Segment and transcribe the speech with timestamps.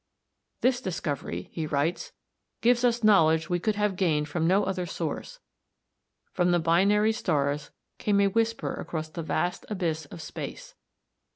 [0.61, 2.11] "This discovery," he writes,
[2.61, 5.37] "gave us knowledge we could have gained from no other source.
[6.31, 10.73] From the binary stars came a whisper across the vast abyss of space.